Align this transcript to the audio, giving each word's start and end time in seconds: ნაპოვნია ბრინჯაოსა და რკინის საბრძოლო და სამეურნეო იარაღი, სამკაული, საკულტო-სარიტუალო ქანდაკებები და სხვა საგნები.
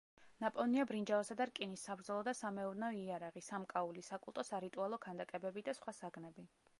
ნაპოვნია 0.43 0.83
ბრინჯაოსა 0.91 1.35
და 1.41 1.45
რკინის 1.49 1.83
საბრძოლო 1.89 2.23
და 2.29 2.33
სამეურნეო 2.39 2.97
იარაღი, 3.01 3.45
სამკაული, 3.49 4.03
საკულტო-სარიტუალო 4.09 4.99
ქანდაკებები 5.05 5.65
და 5.69 5.77
სხვა 5.81 5.95
საგნები. 6.01 6.47